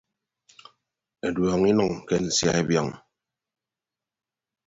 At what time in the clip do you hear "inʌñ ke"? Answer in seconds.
1.71-2.15